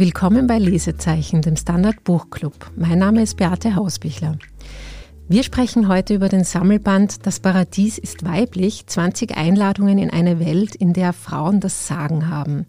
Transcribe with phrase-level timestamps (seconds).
[0.00, 2.70] Willkommen bei Lesezeichen, dem Standard Buchclub.
[2.74, 4.38] Mein Name ist Beate Hausbichler.
[5.28, 10.74] Wir sprechen heute über den Sammelband Das Paradies ist weiblich, 20 Einladungen in eine Welt,
[10.74, 12.64] in der Frauen das Sagen haben,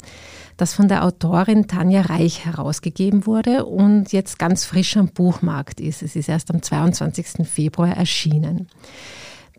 [0.57, 6.03] das von der Autorin Tanja Reich herausgegeben wurde und jetzt ganz frisch am Buchmarkt ist.
[6.03, 7.47] Es ist erst am 22.
[7.47, 8.67] Februar erschienen.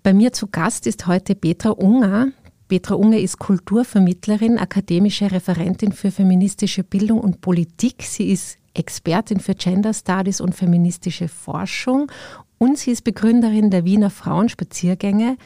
[0.02, 2.32] Bei mir zu Gast ist heute Petra Unger.
[2.72, 8.02] Petra Unger ist Kulturvermittlerin, akademische Referentin für feministische Bildung und Politik.
[8.02, 12.10] Sie ist Expertin für Gender Studies und feministische Forschung
[12.56, 15.36] und sie ist Begründerin der Wiener Frauenspaziergänge,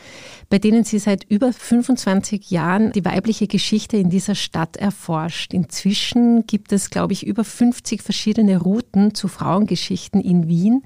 [0.51, 5.53] bei denen sie seit über 25 Jahren die weibliche Geschichte in dieser Stadt erforscht.
[5.53, 10.85] Inzwischen gibt es, glaube ich, über 50 verschiedene Routen zu Frauengeschichten in Wien.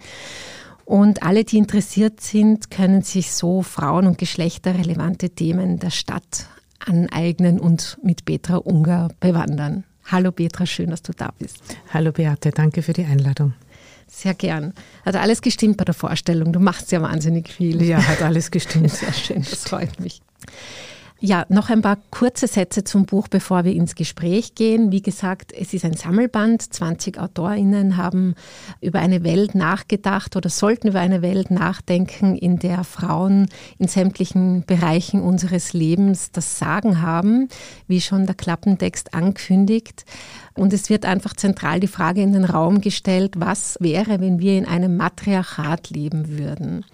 [0.90, 6.48] Und alle, die interessiert sind, können sich so frauen- und geschlechterrelevante Themen der Stadt
[6.84, 9.84] aneignen und mit Petra Unger bewandern.
[10.06, 11.58] Hallo Petra, schön, dass du da bist.
[11.94, 13.52] Hallo Beate, danke für die Einladung.
[14.08, 14.74] Sehr gern.
[15.06, 16.52] Hat alles gestimmt bei der Vorstellung?
[16.52, 17.80] Du machst ja wahnsinnig viel.
[17.82, 18.90] Ja, hat alles gestimmt.
[18.90, 20.20] Sehr schön, das freut mich.
[21.22, 24.90] Ja, noch ein paar kurze Sätze zum Buch, bevor wir ins Gespräch gehen.
[24.90, 26.62] Wie gesagt, es ist ein Sammelband.
[26.62, 28.34] 20 AutorInnen haben
[28.80, 34.64] über eine Welt nachgedacht oder sollten über eine Welt nachdenken, in der Frauen in sämtlichen
[34.64, 37.50] Bereichen unseres Lebens das Sagen haben,
[37.86, 40.06] wie schon der Klappentext ankündigt.
[40.54, 44.56] Und es wird einfach zentral die Frage in den Raum gestellt, was wäre, wenn wir
[44.56, 46.86] in einem Matriarchat leben würden?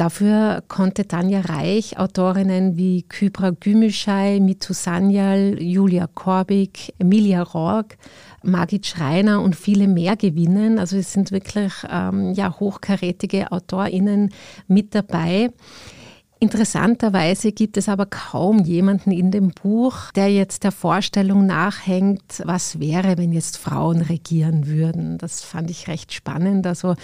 [0.00, 7.98] Dafür konnte Tanja Reich Autorinnen wie Kybra Gümüşay, Mitu Sanyal, Julia Korbig, Emilia Rorg,
[8.42, 10.78] Margit Schreiner und viele mehr gewinnen.
[10.78, 14.32] Also es sind wirklich ähm, ja, hochkarätige AutorInnen
[14.68, 15.50] mit dabei.
[16.42, 22.80] Interessanterweise gibt es aber kaum jemanden in dem Buch, der jetzt der Vorstellung nachhängt, was
[22.80, 25.18] wäre, wenn jetzt Frauen regieren würden.
[25.18, 26.66] Das fand ich recht spannend.
[26.66, 26.96] Also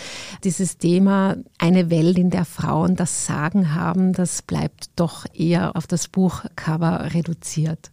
[0.43, 5.87] dieses Thema, eine Welt, in der Frauen das Sagen haben, das bleibt doch eher auf
[5.87, 7.91] das Buchcover reduziert.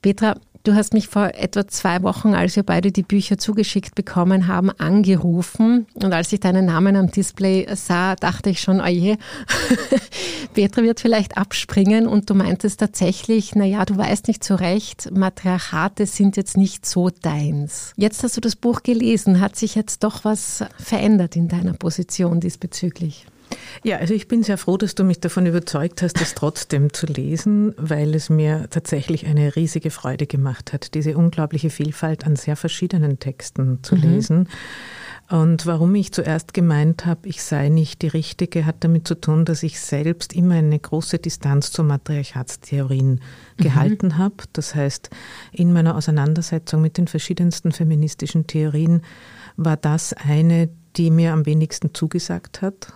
[0.00, 4.46] Petra, Du hast mich vor etwa zwei Wochen, als wir beide die Bücher zugeschickt bekommen
[4.46, 5.86] haben, angerufen.
[5.94, 9.16] Und als ich deinen Namen am Display sah, dachte ich schon, oje,
[10.54, 12.06] Petra wird vielleicht abspringen.
[12.06, 16.84] Und du meintest tatsächlich, na ja, du weißt nicht so recht, Matriarchate sind jetzt nicht
[16.84, 17.94] so deins.
[17.96, 19.40] Jetzt hast du das Buch gelesen.
[19.40, 23.24] Hat sich jetzt doch was verändert in deiner Position diesbezüglich?
[23.82, 27.06] Ja, also ich bin sehr froh, dass du mich davon überzeugt hast, das trotzdem zu
[27.06, 32.56] lesen, weil es mir tatsächlich eine riesige Freude gemacht hat, diese unglaubliche Vielfalt an sehr
[32.56, 34.02] verschiedenen Texten zu mhm.
[34.02, 34.48] lesen.
[35.30, 39.44] Und warum ich zuerst gemeint habe, ich sei nicht die Richtige, hat damit zu tun,
[39.44, 43.20] dass ich selbst immer eine große Distanz zu Matriarchatstheorien mhm.
[43.62, 44.34] gehalten habe.
[44.52, 45.08] Das heißt,
[45.52, 49.02] in meiner Auseinandersetzung mit den verschiedensten feministischen Theorien
[49.56, 52.92] war das eine, die mir am wenigsten zugesagt hat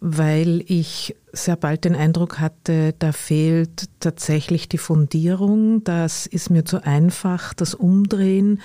[0.00, 6.64] weil ich sehr bald den Eindruck hatte, da fehlt tatsächlich die Fundierung, das ist mir
[6.64, 8.60] zu einfach, das Umdrehen,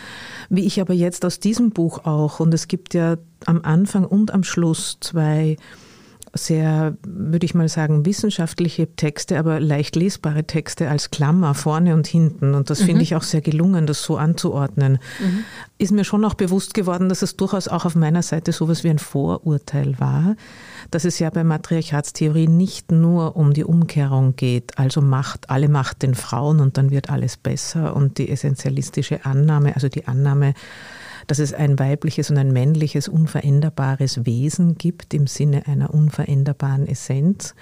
[0.49, 4.31] wie ich aber jetzt aus diesem Buch auch, und es gibt ja am Anfang und
[4.31, 5.57] am Schluss zwei
[6.35, 12.07] sehr, würde ich mal sagen, wissenschaftliche Texte, aber leicht lesbare Texte als Klammer vorne und
[12.07, 12.55] hinten.
[12.55, 12.85] Und das mhm.
[12.85, 14.97] finde ich auch sehr gelungen, das so anzuordnen.
[15.19, 15.44] Mhm.
[15.77, 18.89] Ist mir schon auch bewusst geworden, dass es durchaus auch auf meiner Seite sowas wie
[18.89, 20.35] ein Vorurteil war,
[20.89, 26.01] dass es ja bei Matriarchatstheorie nicht nur um die Umkehrung geht, also Macht, alle Macht
[26.01, 30.56] den Frauen und dann wird alles besser und die essentialistische Annahme, also die Annahme,
[31.27, 37.55] dass es ein weibliches und ein männliches unveränderbares Wesen gibt im Sinne einer unveränderbaren Essenz.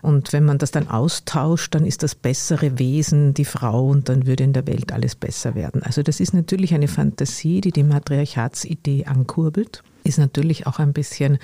[0.00, 4.26] Und wenn man das dann austauscht, dann ist das bessere Wesen die Frau und dann
[4.26, 5.82] würde in der Welt alles besser werden.
[5.82, 11.38] Also das ist natürlich eine Fantasie, die die Matriarchatsidee ankurbelt, ist natürlich auch ein bisschen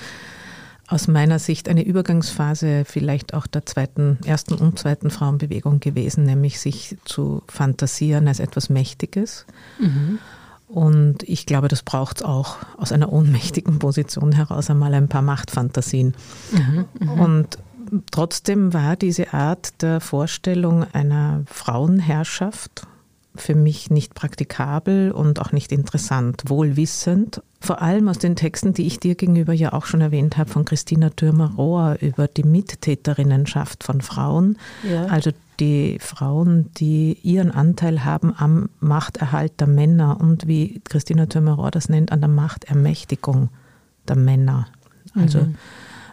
[0.86, 6.60] aus meiner Sicht eine Übergangsphase vielleicht auch der zweiten, ersten und zweiten Frauenbewegung gewesen, nämlich
[6.60, 9.46] sich zu fantasieren als etwas Mächtiges.
[9.78, 10.18] Mhm.
[10.68, 15.22] Und ich glaube, das braucht es auch aus einer ohnmächtigen Position heraus einmal ein paar
[15.22, 16.14] Machtfantasien.
[16.52, 17.24] Mhm, mh.
[17.24, 17.58] Und
[18.10, 22.86] trotzdem war diese Art der Vorstellung einer Frauenherrschaft
[23.36, 27.42] für mich nicht praktikabel und auch nicht interessant, wohlwissend.
[27.60, 30.64] Vor allem aus den Texten, die ich dir gegenüber ja auch schon erwähnt habe, von
[30.64, 34.56] Christina Thürmer-Rohr über die Mittäterinnenschaft von Frauen.
[34.88, 35.06] Ja.
[35.06, 41.70] Also die Frauen, die ihren Anteil haben am Machterhalt der Männer und wie Christina Thürmer-Rohr
[41.70, 43.50] das nennt, an der Machtermächtigung
[44.08, 44.68] der Männer.
[45.14, 45.54] Also mhm.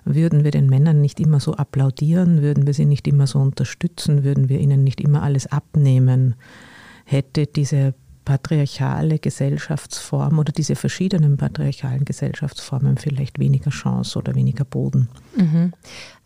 [0.05, 4.23] würden wir den Männern nicht immer so applaudieren, würden wir sie nicht immer so unterstützen,
[4.23, 6.35] würden wir ihnen nicht immer alles abnehmen,
[7.05, 7.93] hätte diese
[8.25, 15.09] patriarchale Gesellschaftsform oder diese verschiedenen patriarchalen Gesellschaftsformen vielleicht weniger Chance oder weniger Boden.
[15.35, 15.73] Mhm.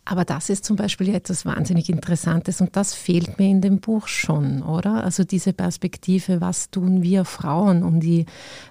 [0.08, 4.06] Aber das ist zum Beispiel etwas wahnsinnig Interessantes und das fehlt mir in dem Buch
[4.06, 5.02] schon, oder?
[5.02, 8.24] Also diese Perspektive, was tun wir Frauen, um die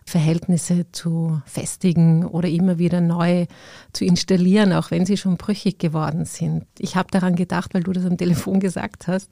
[0.05, 3.47] Verhältnisse zu festigen oder immer wieder neu
[3.91, 6.63] zu installieren, auch wenn sie schon brüchig geworden sind.
[6.79, 9.29] Ich habe daran gedacht, weil du das am Telefon gesagt hast.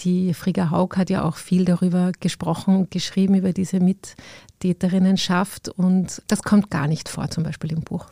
[0.00, 6.20] Die Frigga Haug hat ja auch viel darüber gesprochen und geschrieben, über diese Mittäterinnenschaft und
[6.26, 8.10] das kommt gar nicht vor, zum Beispiel im Buch.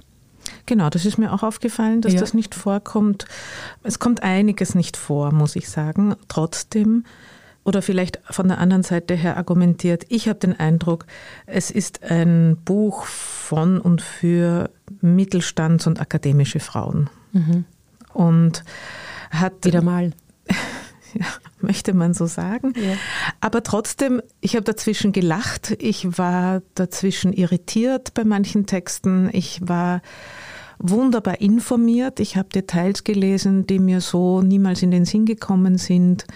[0.67, 2.21] Genau, das ist mir auch aufgefallen, dass ja.
[2.21, 3.27] das nicht vorkommt.
[3.83, 6.15] Es kommt einiges nicht vor, muss ich sagen.
[6.29, 7.05] Trotzdem,
[7.65, 11.07] oder vielleicht von der anderen Seite her argumentiert, ich habe den Eindruck,
[11.47, 14.71] es ist ein Buch von und für
[15.03, 17.11] Mittelstands- und akademische Frauen.
[17.33, 17.65] Mhm.
[18.13, 18.65] Und
[19.31, 19.65] hat.
[19.65, 20.13] Wieder mal.
[21.15, 21.27] ja,
[21.61, 22.73] möchte man so sagen.
[22.77, 22.97] Ja.
[23.41, 30.03] Aber trotzdem, ich habe dazwischen gelacht, ich war dazwischen irritiert bei manchen Texten, ich war
[30.79, 36.27] wunderbar informiert, ich habe Details gelesen, die mir so niemals in den Sinn gekommen sind.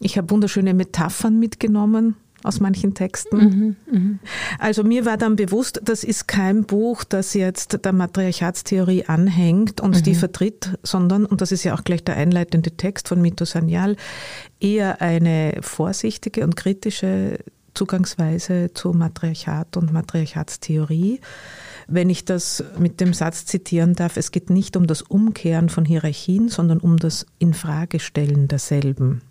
[0.00, 3.36] Ich habe wunderschöne Metaphern mitgenommen aus manchen Texten.
[3.36, 4.18] Mhm, mh.
[4.58, 9.96] Also mir war dann bewusst, das ist kein Buch, das jetzt der Matriarchatstheorie anhängt und
[9.96, 10.02] mhm.
[10.02, 13.96] die vertritt, sondern, und das ist ja auch gleich der einleitende Text von Mito Sanyal,
[14.60, 17.38] eher eine vorsichtige und kritische
[17.74, 21.20] Zugangsweise zu Matriarchat und Matriarchatstheorie.
[21.88, 25.84] Wenn ich das mit dem Satz zitieren darf, es geht nicht um das Umkehren von
[25.84, 29.22] Hierarchien, sondern um das Infragestellen derselben.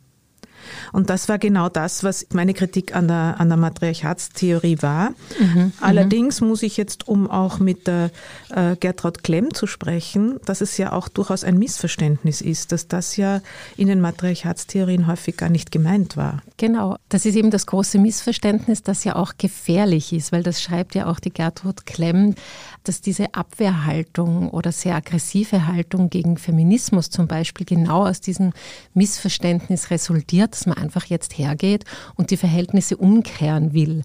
[0.92, 5.14] Und das war genau das, was meine Kritik an der, an der Matriarchatstheorie war.
[5.40, 8.12] Mhm, mhm, Allerdings muss ich jetzt, um auch mit der
[8.50, 13.18] äh, Gertraud Klemm zu sprechen, dass es ja auch durchaus ein Missverständnis ist, dass das
[13.18, 13.42] ja
[13.78, 16.42] in den Matriarchatstheorien häufig gar nicht gemeint war.
[16.58, 20.96] Genau, das ist eben das große Missverständnis, das ja auch gefährlich ist, weil das schreibt
[20.96, 22.36] ja auch die Gertrud Klemm
[22.84, 28.54] dass diese Abwehrhaltung oder sehr aggressive Haltung gegen Feminismus zum Beispiel genau aus diesem
[28.94, 31.86] Missverständnis resultiert, dass man einfach jetzt hergeht
[32.16, 34.04] und die Verhältnisse umkehren will.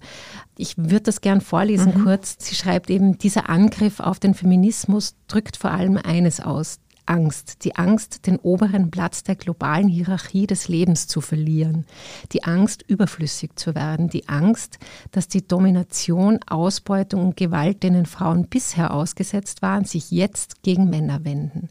[0.57, 2.03] Ich würde das gern vorlesen mhm.
[2.03, 2.35] kurz.
[2.39, 6.79] Sie schreibt eben, dieser Angriff auf den Feminismus drückt vor allem eines aus,
[7.09, 11.85] Angst, die Angst, den oberen Platz der globalen Hierarchie des Lebens zu verlieren,
[12.31, 14.77] die Angst, überflüssig zu werden, die Angst,
[15.11, 21.25] dass die Domination, Ausbeutung und Gewalt, denen Frauen bisher ausgesetzt waren, sich jetzt gegen Männer
[21.25, 21.69] wenden,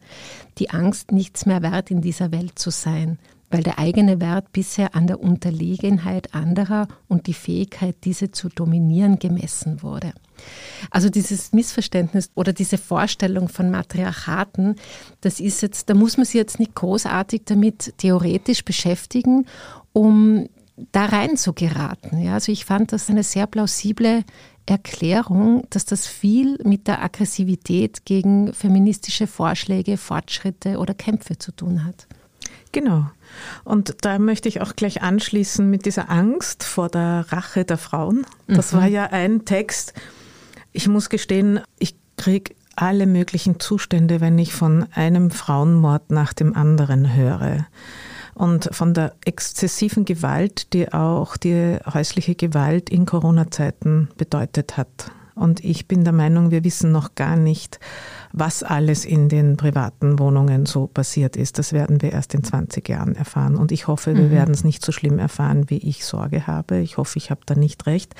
[0.59, 3.19] die Angst, nichts mehr wert in dieser Welt zu sein,
[3.51, 9.19] weil der eigene Wert bisher an der Unterlegenheit anderer und die Fähigkeit, diese zu dominieren,
[9.19, 10.13] gemessen wurde.
[10.91, 14.77] Also dieses Missverständnis oder diese Vorstellung von Matriarchaten,
[15.21, 19.47] das ist jetzt, da muss man sich jetzt nicht großartig damit theoretisch beschäftigen,
[19.93, 20.49] um
[20.93, 22.23] da rein zu geraten.
[22.23, 24.25] Ja, also ich fand das eine sehr plausible
[24.67, 31.85] Erklärung, dass das viel mit der Aggressivität gegen feministische Vorschläge, Fortschritte oder Kämpfe zu tun
[31.85, 32.07] hat.
[32.73, 33.07] Genau.
[33.65, 38.27] Und da möchte ich auch gleich anschließen mit dieser Angst vor der Rache der Frauen.
[38.47, 38.77] Das mhm.
[38.77, 39.95] war ja ein Text.
[40.73, 46.55] Ich muss gestehen, ich kriege alle möglichen Zustände, wenn ich von einem Frauenmord nach dem
[46.55, 47.67] anderen höre.
[48.35, 55.11] Und von der exzessiven Gewalt, die auch die häusliche Gewalt in Corona-Zeiten bedeutet hat.
[55.35, 57.81] Und ich bin der Meinung, wir wissen noch gar nicht,
[58.33, 61.59] was alles in den privaten Wohnungen so passiert ist.
[61.59, 63.57] Das werden wir erst in 20 Jahren erfahren.
[63.57, 64.31] Und ich hoffe, wir mhm.
[64.31, 66.79] werden es nicht so schlimm erfahren, wie ich Sorge habe.
[66.79, 68.15] Ich hoffe, ich habe da nicht recht.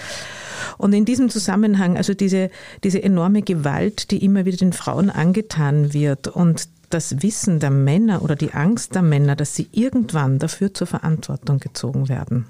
[0.77, 2.51] Und in diesem Zusammenhang, also diese,
[2.85, 8.23] diese enorme Gewalt, die immer wieder den Frauen angetan wird und das Wissen der Männer
[8.23, 12.47] oder die Angst der Männer, dass sie irgendwann dafür zur Verantwortung gezogen werden.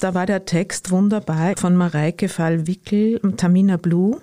[0.00, 4.20] Da war der Text wunderbar von Mareike Fall-Wickel, Tamina Blue,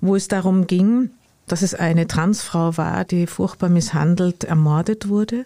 [0.00, 1.10] wo es darum ging,
[1.50, 5.44] dass es eine Transfrau war, die furchtbar misshandelt, ermordet wurde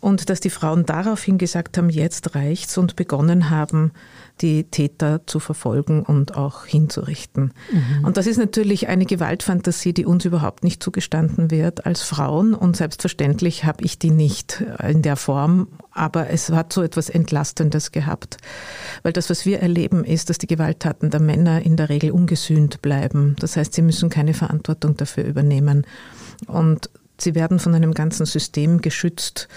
[0.00, 3.92] und dass die Frauen daraufhin gesagt haben, jetzt reicht's und begonnen haben,
[4.40, 7.52] die Täter zu verfolgen und auch hinzurichten.
[7.72, 8.04] Mhm.
[8.04, 12.54] Und das ist natürlich eine Gewaltfantasie, die uns überhaupt nicht zugestanden wird als Frauen.
[12.54, 15.68] Und selbstverständlich habe ich die nicht in der Form.
[15.90, 18.36] Aber es hat so etwas Entlastendes gehabt.
[19.02, 22.80] Weil das, was wir erleben, ist, dass die Gewalttaten der Männer in der Regel ungesühnt
[22.82, 23.34] bleiben.
[23.40, 25.84] Das heißt, sie müssen keine Verantwortung dafür übernehmen.
[26.46, 29.48] Und sie werden von einem ganzen System geschützt,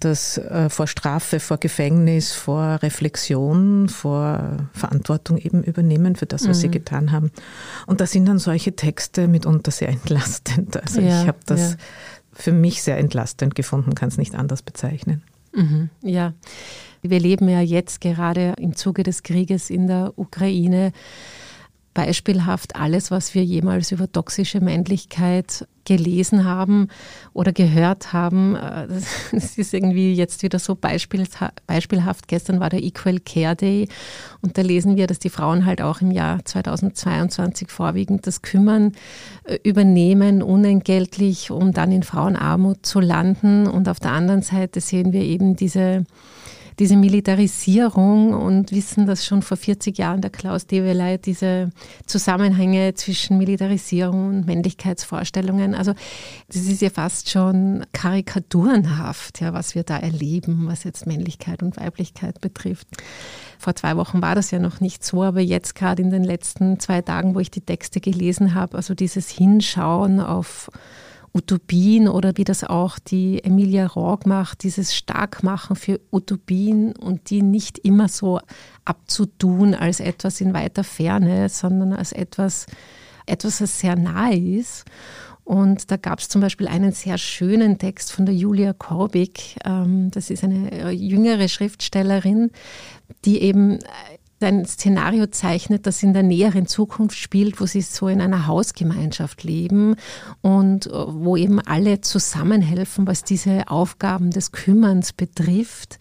[0.00, 6.58] das äh, vor Strafe, vor Gefängnis, vor Reflexion, vor Verantwortung eben übernehmen für das, was
[6.58, 6.60] mhm.
[6.60, 7.30] sie getan haben.
[7.86, 10.76] Und da sind dann solche Texte mitunter sehr entlastend.
[10.76, 11.76] Also ja, ich habe das ja.
[12.32, 15.22] für mich sehr entlastend gefunden, kann es nicht anders bezeichnen.
[15.54, 16.34] Mhm, ja.
[17.02, 20.92] Wir leben ja jetzt gerade im Zuge des Krieges in der Ukraine
[21.94, 26.88] beispielhaft alles, was wir jemals über toxische Männlichkeit gelesen haben
[27.32, 28.54] oder gehört haben.
[28.54, 28.88] Äh,
[29.32, 32.28] das ist irgendwie jetzt wieder so beispielhaft.
[32.28, 33.88] Gestern war der Equal Care Day
[34.42, 38.92] und da lesen wir, dass die Frauen halt auch im Jahr 2022 vorwiegend das Kümmern
[39.44, 43.66] äh, übernehmen, unentgeltlich, um dann in Frauenarmut zu landen.
[43.66, 46.04] Und auf der anderen Seite sehen wir eben diese
[46.78, 51.70] diese Militarisierung und wissen, dass schon vor 40 Jahren der Klaus Develey diese
[52.06, 55.94] Zusammenhänge zwischen Militarisierung und Männlichkeitsvorstellungen, also
[56.48, 61.76] das ist ja fast schon karikaturenhaft, ja, was wir da erleben, was jetzt Männlichkeit und
[61.78, 62.88] Weiblichkeit betrifft.
[63.58, 66.78] Vor zwei Wochen war das ja noch nicht so, aber jetzt gerade in den letzten
[66.78, 70.70] zwei Tagen, wo ich die Texte gelesen habe, also dieses Hinschauen auf
[71.36, 77.42] Utopien oder wie das auch die Emilia Rorg macht, dieses Starkmachen für Utopien und die
[77.42, 78.40] nicht immer so
[78.86, 82.66] abzutun als etwas in weiter Ferne, sondern als etwas,
[83.26, 84.86] etwas, das sehr nahe ist.
[85.44, 89.56] Und da gab es zum Beispiel einen sehr schönen Text von der Julia Korbig.
[89.64, 92.50] Ähm, das ist eine äh, jüngere Schriftstellerin,
[93.24, 93.78] die eben
[94.40, 99.44] ein Szenario zeichnet, das in der näheren Zukunft spielt, wo sie so in einer Hausgemeinschaft
[99.44, 99.96] leben
[100.42, 105.98] und äh, wo eben alle zusammenhelfen, was diese Aufgaben des Kümmerns betrifft,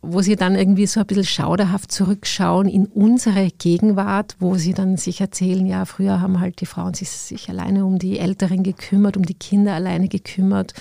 [0.00, 4.96] wo sie dann irgendwie so ein bisschen schauderhaft zurückschauen in unsere Gegenwart, wo sie dann
[4.96, 9.16] sich erzählen, ja, früher haben halt die Frauen sich, sich alleine um die Älteren gekümmert,
[9.16, 10.74] um die Kinder alleine gekümmert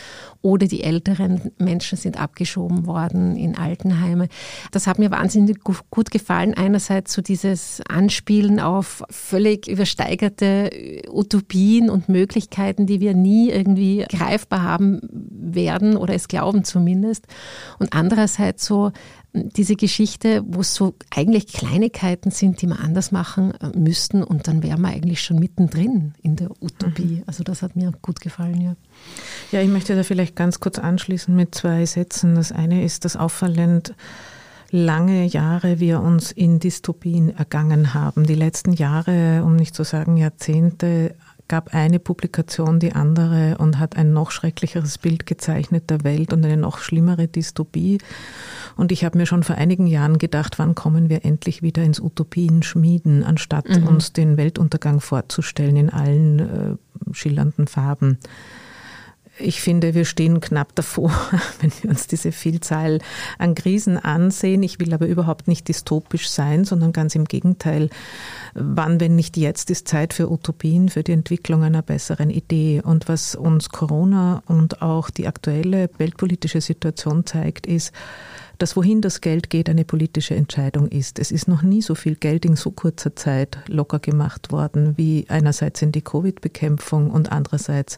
[0.43, 4.27] oder die älteren Menschen sind abgeschoben worden in Altenheime.
[4.71, 6.53] Das hat mir wahnsinnig gut gefallen.
[6.53, 10.69] Einerseits so dieses Anspielen auf völlig übersteigerte
[11.09, 15.22] Utopien und Möglichkeiten, die wir nie irgendwie greifbar haben
[15.55, 17.27] werden oder es glauben zumindest.
[17.79, 18.91] Und andererseits so
[19.33, 24.47] diese Geschichte, wo es so eigentlich Kleinigkeiten sind, die wir anders machen äh, müssten und
[24.47, 27.17] dann wären wir eigentlich schon mittendrin in der Utopie.
[27.17, 27.23] Mhm.
[27.25, 28.75] Also das hat mir gut gefallen, ja.
[29.51, 32.35] Ja, ich möchte da vielleicht ganz kurz anschließen mit zwei Sätzen.
[32.35, 33.95] Das eine ist, dass auffallend
[34.69, 38.25] lange Jahre wir uns in Dystopien ergangen haben.
[38.25, 41.15] Die letzten Jahre, um nicht zu sagen Jahrzehnte,
[41.47, 46.43] gab eine Publikation die andere und hat ein noch schrecklicheres Bild gezeichnet der Welt und
[46.45, 47.99] eine noch schlimmere Dystopie.
[48.75, 51.99] Und ich habe mir schon vor einigen Jahren gedacht, wann kommen wir endlich wieder ins
[51.99, 53.87] Utopien schmieden, anstatt mhm.
[53.87, 58.17] uns den Weltuntergang vorzustellen in allen äh, schillernden Farben
[59.39, 61.11] ich finde, wir stehen knapp davor,
[61.61, 62.99] wenn wir uns diese Vielzahl
[63.37, 64.61] an Krisen ansehen.
[64.63, 67.89] Ich will aber überhaupt nicht dystopisch sein, sondern ganz im Gegenteil.
[68.53, 72.81] Wann, wenn nicht jetzt, ist Zeit für Utopien, für die Entwicklung einer besseren Idee.
[72.83, 77.91] Und was uns Corona und auch die aktuelle weltpolitische Situation zeigt, ist,
[78.57, 81.19] dass wohin das Geld geht, eine politische Entscheidung ist.
[81.19, 85.25] Es ist noch nie so viel Geld in so kurzer Zeit locker gemacht worden, wie
[85.29, 87.97] einerseits in die Covid-Bekämpfung und andererseits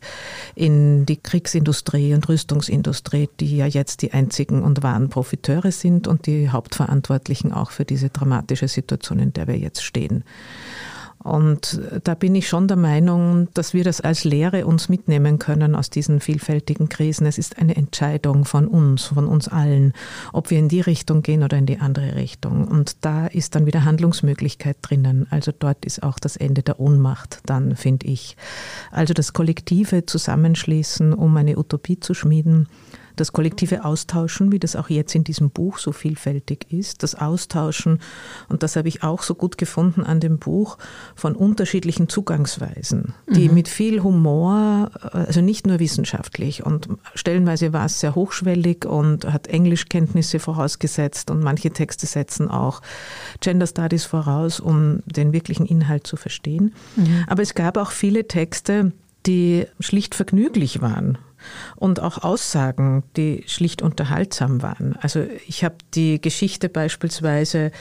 [0.56, 6.26] in die Kriegsindustrie und Rüstungsindustrie, die ja jetzt die einzigen und wahren Profiteure sind und
[6.26, 10.24] die Hauptverantwortlichen auch für diese dramatische Situation, in der wir jetzt stehen.
[11.26, 15.74] Und da bin ich schon der Meinung, dass wir das als Lehre uns mitnehmen können
[15.74, 17.26] aus diesen vielfältigen Krisen.
[17.26, 19.94] Es ist eine Entscheidung von uns, von uns allen,
[20.34, 22.68] ob wir in die Richtung gehen oder in die andere Richtung.
[22.68, 25.26] Und da ist dann wieder Handlungsmöglichkeit drinnen.
[25.32, 28.38] Also dort ist auch das Ende der Ohnmacht dann, finde ich.
[28.92, 32.68] Also das kollektive Zusammenschließen, um eine Utopie zu schmieden
[33.16, 38.00] das kollektive Austauschen, wie das auch jetzt in diesem Buch so vielfältig ist, das Austauschen,
[38.50, 40.78] und das habe ich auch so gut gefunden an dem Buch,
[41.16, 43.56] von unterschiedlichen Zugangsweisen, die mhm.
[43.56, 49.48] mit viel Humor, also nicht nur wissenschaftlich, und stellenweise war es sehr hochschwellig und hat
[49.48, 52.82] Englischkenntnisse vorausgesetzt und manche Texte setzen auch
[53.40, 56.74] Gender Studies voraus, um den wirklichen Inhalt zu verstehen.
[56.96, 57.24] Mhm.
[57.28, 58.92] Aber es gab auch viele Texte,
[59.26, 61.18] die schlicht vergnüglich waren
[61.76, 64.96] und auch Aussagen, die schlicht unterhaltsam waren.
[65.02, 67.72] Also ich habe die Geschichte beispielsweise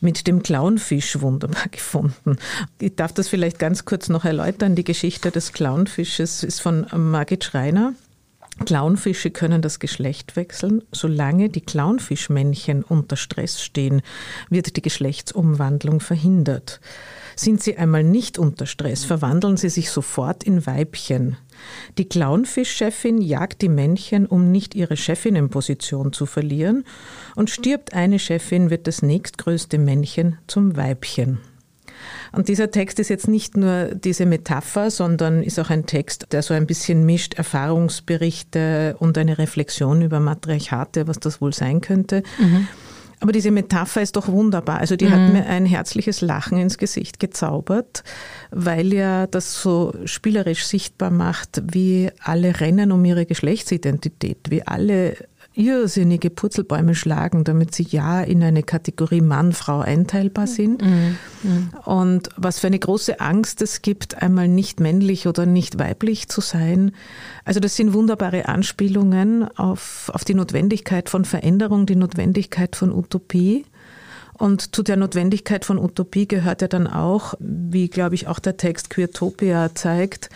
[0.00, 2.36] mit dem Clownfisch wunderbar gefunden.
[2.80, 4.74] Ich darf das vielleicht ganz kurz noch erläutern.
[4.74, 7.94] Die Geschichte des Clownfisches ist von Margit Schreiner.
[8.64, 10.82] Clownfische können das Geschlecht wechseln.
[10.92, 14.02] Solange die Clownfischmännchen unter Stress stehen,
[14.50, 16.80] wird die Geschlechtsumwandlung verhindert.
[17.40, 21.38] Sind sie einmal nicht unter Stress, verwandeln sie sich sofort in Weibchen.
[21.96, 26.84] Die Clownfischchefin jagt die Männchen, um nicht ihre Chefinnenposition zu verlieren,
[27.36, 31.38] und stirbt eine Chefin, wird das nächstgrößte Männchen zum Weibchen.
[32.32, 36.42] Und dieser Text ist jetzt nicht nur diese Metapher, sondern ist auch ein Text, der
[36.42, 42.22] so ein bisschen mischt Erfahrungsberichte und eine Reflexion über Matriarchate, was das wohl sein könnte.
[42.38, 42.68] Mhm.
[43.20, 44.78] Aber diese Metapher ist doch wunderbar.
[44.78, 45.10] Also die mhm.
[45.10, 48.02] hat mir ein herzliches Lachen ins Gesicht gezaubert,
[48.50, 55.16] weil ja das so spielerisch sichtbar macht, wie alle rennen um ihre Geschlechtsidentität, wie alle
[55.54, 60.82] irrsinnige Purzelbäume schlagen, damit sie ja in eine Kategorie Mann, Frau einteilbar sind.
[60.82, 61.16] Mhm.
[61.42, 61.70] Mhm.
[61.84, 66.40] Und was für eine große Angst es gibt, einmal nicht männlich oder nicht weiblich zu
[66.40, 66.92] sein.
[67.44, 73.64] Also das sind wunderbare Anspielungen auf, auf die Notwendigkeit von Veränderung, die Notwendigkeit von Utopie.
[74.34, 78.56] Und zu der Notwendigkeit von Utopie gehört ja dann auch, wie glaube ich auch der
[78.56, 80.30] Text Queertopia zeigt,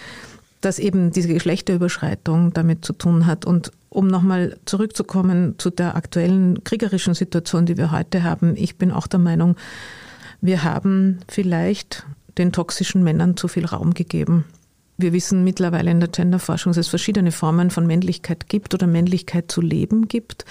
[0.61, 3.45] dass eben diese Geschlechterüberschreitung damit zu tun hat.
[3.45, 8.91] Und um nochmal zurückzukommen zu der aktuellen kriegerischen Situation, die wir heute haben, ich bin
[8.91, 9.57] auch der Meinung,
[10.41, 12.05] wir haben vielleicht
[12.37, 14.45] den toxischen Männern zu viel Raum gegeben.
[14.97, 19.51] Wir wissen mittlerweile in der Genderforschung, dass es verschiedene Formen von Männlichkeit gibt oder Männlichkeit
[19.51, 20.45] zu leben gibt.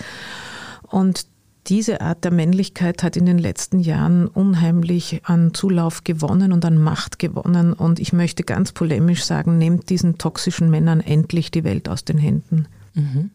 [0.88, 1.28] Und
[1.68, 6.82] diese Art der Männlichkeit hat in den letzten Jahren unheimlich an Zulauf gewonnen und an
[6.82, 7.74] Macht gewonnen.
[7.74, 12.18] Und ich möchte ganz polemisch sagen, nehmt diesen toxischen Männern endlich die Welt aus den
[12.18, 12.68] Händen.
[12.94, 13.32] Mhm.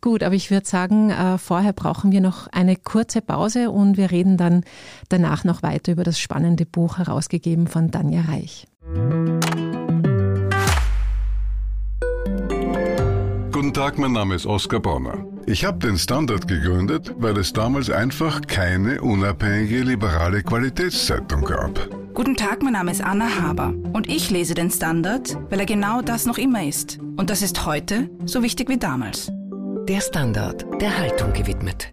[0.00, 4.10] Gut, aber ich würde sagen, äh, vorher brauchen wir noch eine kurze Pause und wir
[4.10, 4.64] reden dann
[5.10, 8.66] danach noch weiter über das spannende Buch herausgegeben von Danja Reich.
[13.52, 15.26] Guten Tag, mein Name ist Oskar Bonner.
[15.44, 21.90] Ich habe den Standard gegründet, weil es damals einfach keine unabhängige liberale Qualitätszeitung gab.
[22.14, 26.00] Guten Tag, mein Name ist Anna Haber und ich lese den Standard, weil er genau
[26.00, 26.98] das noch immer ist.
[27.20, 29.30] Und das ist heute so wichtig wie damals.
[29.86, 31.92] Der Standard, der Haltung gewidmet.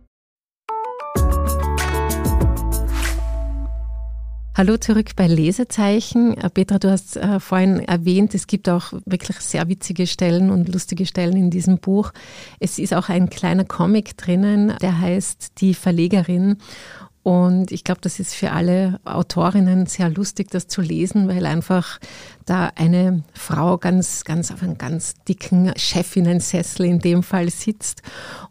[4.55, 6.35] Hallo zurück bei Lesezeichen.
[6.53, 11.05] Petra, du hast äh, vorhin erwähnt, es gibt auch wirklich sehr witzige Stellen und lustige
[11.05, 12.13] Stellen in diesem Buch.
[12.61, 16.55] Es ist auch ein kleiner Comic drinnen, der heißt Die Verlegerin.
[17.27, 21.99] Und ich glaube, das ist für alle Autorinnen sehr lustig, das zu lesen, weil einfach
[22.45, 28.01] da eine Frau ganz, ganz auf einem ganz dicken Chefinnensessel in dem Fall sitzt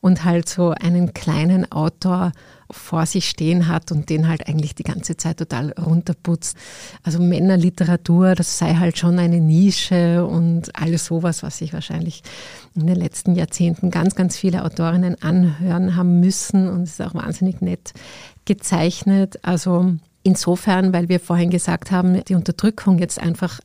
[0.00, 2.32] und halt so einen kleinen Autor
[2.70, 6.57] vor sich stehen hat und den halt eigentlich die ganze Zeit total runterputzt.
[7.02, 12.22] Also Männerliteratur, das sei halt schon eine Nische und alles sowas, was sich wahrscheinlich
[12.74, 17.14] in den letzten Jahrzehnten ganz, ganz viele Autorinnen anhören haben müssen und es ist auch
[17.14, 17.92] wahnsinnig nett
[18.44, 19.38] gezeichnet.
[19.42, 23.60] Also Insofern, weil wir vorhin gesagt haben, die Unterdrückung jetzt einfach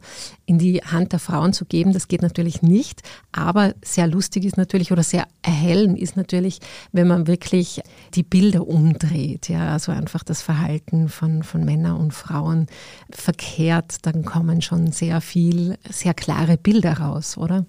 [0.46, 3.02] in die Hand der Frauen zu geben, das geht natürlich nicht.
[3.32, 6.60] Aber sehr lustig ist natürlich oder sehr erhellend ist natürlich,
[6.92, 7.82] wenn man wirklich
[8.14, 9.50] die Bilder umdreht.
[9.50, 12.68] Ja, also einfach das Verhalten von, von Männern und Frauen
[13.10, 17.66] verkehrt, dann kommen schon sehr viel, sehr klare Bilder raus, oder?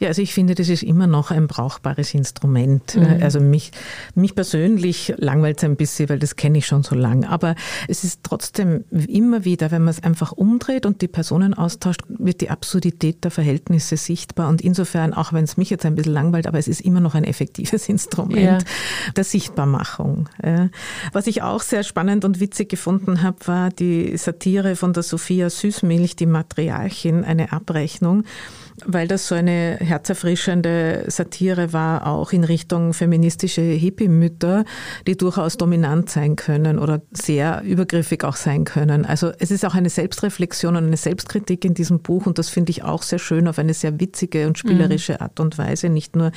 [0.00, 2.94] Ja, also ich finde, das ist immer noch ein brauchbares Instrument.
[2.94, 3.22] Mhm.
[3.22, 3.70] Also mich,
[4.14, 7.30] mich persönlich langweilt es ein bisschen, weil das kenne ich schon so lange.
[7.30, 7.54] Aber
[7.88, 8.33] es ist trotzdem
[8.90, 13.30] immer wieder, wenn man es einfach umdreht und die Personen austauscht, wird die Absurdität der
[13.30, 14.48] Verhältnisse sichtbar.
[14.48, 17.14] Und insofern, auch wenn es mich jetzt ein bisschen langweilt, aber es ist immer noch
[17.14, 18.58] ein effektives Instrument ja.
[19.16, 20.28] der Sichtbarmachung.
[21.12, 25.50] Was ich auch sehr spannend und witzig gefunden habe, war die Satire von der Sophia
[25.50, 28.24] Süßmilch, die Matriarchin, eine Abrechnung
[28.84, 34.64] weil das so eine herzerfrischende Satire war, auch in Richtung feministische Hippie-Mütter,
[35.06, 39.04] die durchaus dominant sein können oder sehr übergriffig auch sein können.
[39.04, 42.70] Also es ist auch eine Selbstreflexion und eine Selbstkritik in diesem Buch und das finde
[42.70, 45.22] ich auch sehr schön auf eine sehr witzige und spielerische mhm.
[45.22, 46.32] Art und Weise, nicht nur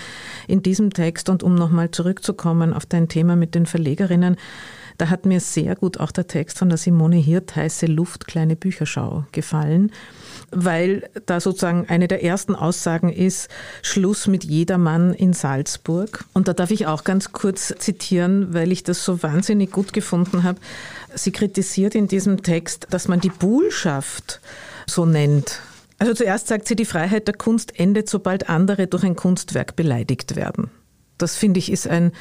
[0.48, 1.30] in diesem Text.
[1.30, 4.38] Und um nochmal zurückzukommen auf dein Thema mit den Verlegerinnen,
[4.98, 8.56] da hat mir sehr gut auch der Text von der Simone Hirt, Heiße Luft, kleine
[8.56, 9.92] Bücherschau gefallen
[10.52, 13.50] weil da sozusagen eine der ersten Aussagen ist,
[13.82, 16.24] Schluss mit jedermann in Salzburg.
[16.34, 20.44] Und da darf ich auch ganz kurz zitieren, weil ich das so wahnsinnig gut gefunden
[20.44, 20.60] habe.
[21.18, 24.42] Sie kritisiert in diesem Text, dass man die Buhlschaft
[24.88, 25.62] so nennt.
[26.00, 30.36] Also zuerst sagt sie, die Freiheit der Kunst endet, sobald andere durch ein Kunstwerk beleidigt
[30.36, 30.70] werden.
[31.18, 32.12] Das finde ich ist ein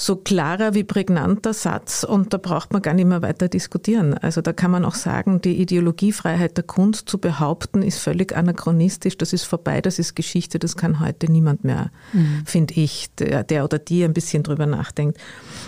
[0.00, 4.14] so klarer wie prägnanter Satz und da braucht man gar nicht mehr weiter diskutieren.
[4.14, 9.18] Also da kann man auch sagen, die Ideologiefreiheit der Kunst zu behaupten, ist völlig anachronistisch,
[9.18, 12.42] das ist vorbei, das ist Geschichte, das kann heute niemand mehr, mhm.
[12.46, 15.18] finde ich, der, der oder die ein bisschen drüber nachdenkt.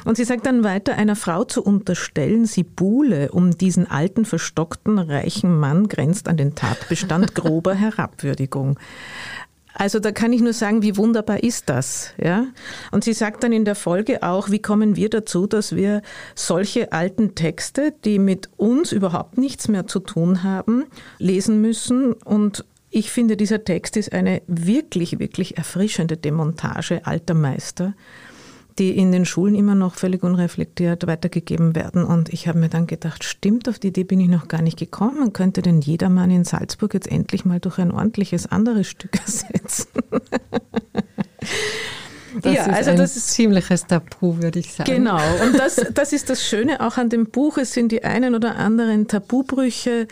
[0.05, 5.01] Und sie sagt dann weiter, einer Frau zu unterstellen, sie buhle um diesen alten, verstockten,
[5.01, 8.79] reichen Mann, grenzt an den Tatbestand grober Herabwürdigung.
[9.81, 12.45] Also da kann ich nur sagen, wie wunderbar ist das, ja?
[12.93, 16.03] Und sie sagt dann in der Folge auch, wie kommen wir dazu, dass wir
[16.35, 20.85] solche alten Texte, die mit uns überhaupt nichts mehr zu tun haben,
[21.17, 27.95] lesen müssen und ich finde, dieser Text ist eine wirklich, wirklich erfrischende Demontage alter Meister
[28.81, 32.03] die in den Schulen immer noch völlig unreflektiert weitergegeben werden.
[32.03, 34.79] Und ich habe mir dann gedacht, stimmt, auf die Idee bin ich noch gar nicht
[34.79, 35.35] gekommen.
[35.35, 39.89] Könnte denn jedermann in Salzburg jetzt endlich mal durch ein ordentliches anderes Stück ersetzen.
[42.43, 44.91] Das ja, ist also ein das ist ziemliches Tabu, würde ich sagen.
[44.91, 47.59] Genau, und das, das ist das Schöne auch an dem Buch.
[47.59, 50.09] Es sind die einen oder anderen Tabubrüche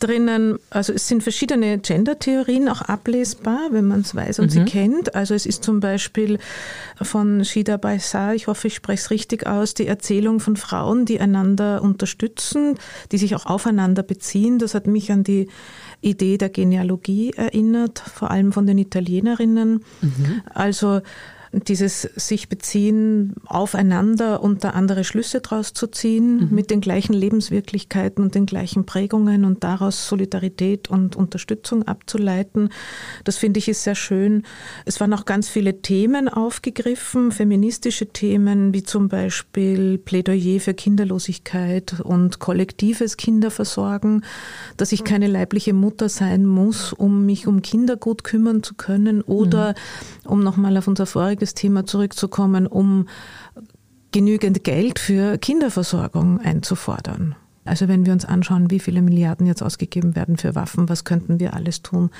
[0.00, 0.58] drinnen.
[0.70, 4.50] Also es sind verschiedene Gender-Theorien auch ablesbar, wenn man es weiß und mhm.
[4.50, 5.14] sie kennt.
[5.14, 6.38] Also es ist zum Beispiel
[7.00, 11.20] von Shida Baisar, ich hoffe, ich spreche es richtig aus, die Erzählung von Frauen, die
[11.20, 12.78] einander unterstützen,
[13.12, 14.58] die sich auch aufeinander beziehen.
[14.58, 15.48] Das hat mich an die
[16.00, 19.84] Idee der Genealogie erinnert, vor allem von den Italienerinnen.
[20.00, 20.42] Mhm.
[20.52, 21.00] Also
[21.52, 26.54] dieses sich beziehen aufeinander und da andere Schlüsse draus zu ziehen, mhm.
[26.54, 32.70] mit den gleichen Lebenswirklichkeiten und den gleichen Prägungen und daraus Solidarität und Unterstützung abzuleiten.
[33.24, 34.42] Das finde ich ist sehr schön.
[34.84, 42.00] Es waren auch ganz viele Themen aufgegriffen, feministische Themen, wie zum Beispiel Plädoyer für Kinderlosigkeit
[42.00, 44.24] und kollektives Kinderversorgen,
[44.76, 49.22] dass ich keine leibliche Mutter sein muss, um mich um Kinder gut kümmern zu können
[49.22, 49.74] oder
[50.24, 50.30] mhm.
[50.30, 53.06] um nochmal auf unser voriges Thema zurückzukommen, um
[54.12, 57.34] genügend Geld für Kinderversorgung einzufordern.
[57.66, 61.40] Also wenn wir uns anschauen, wie viele Milliarden jetzt ausgegeben werden für Waffen, was könnten
[61.40, 62.10] wir alles tun,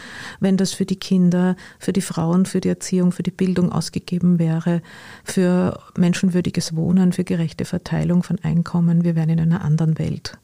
[0.41, 4.39] wenn das für die Kinder, für die Frauen, für die Erziehung, für die Bildung ausgegeben
[4.39, 4.83] wäre,
[5.25, 9.05] für menschenwürdiges Wohnen, für gerechte Verteilung von Einkommen.
[9.05, 10.37] Wir wären in einer anderen Welt.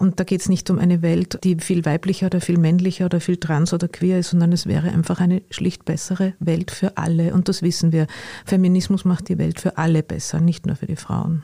[0.00, 3.20] Und da geht es nicht um eine Welt, die viel weiblicher oder viel männlicher oder
[3.20, 7.34] viel trans oder queer ist, sondern es wäre einfach eine schlicht bessere Welt für alle.
[7.34, 8.06] Und das wissen wir.
[8.46, 11.42] Feminismus macht die Welt für alle besser, nicht nur für die Frauen.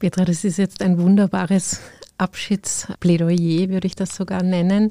[0.00, 1.80] Petra, das ist jetzt ein wunderbares
[2.18, 4.90] Abschiedsplädoyer, würde ich das sogar nennen.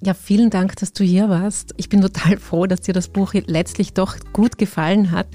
[0.00, 1.74] Ja, vielen Dank, dass du hier warst.
[1.76, 5.26] Ich bin total froh, dass dir das Buch letztlich doch gut gefallen hat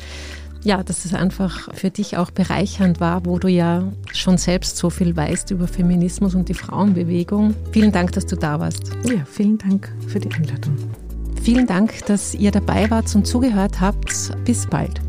[0.64, 4.90] ja, dass es einfach für dich auch bereichernd war, wo du ja schon selbst so
[4.90, 7.56] viel weißt über Feminismus und die Frauenbewegung.
[7.72, 8.92] Vielen Dank, dass du da warst.
[9.06, 10.78] Ja, vielen Dank für die Einladung.
[11.42, 14.32] Vielen Dank, dass ihr dabei wart und zugehört habt.
[14.46, 15.09] Bis bald.